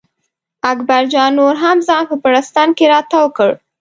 اکبر 0.71 1.03
جان 1.13 1.31
نور 1.39 1.55
هم 1.63 1.77
ځان 1.87 2.03
په 2.09 2.15
بړسټن 2.23 2.69
کې 2.77 2.85
را 2.91 2.99
تاو 3.11 3.27
کړ. 3.37 3.49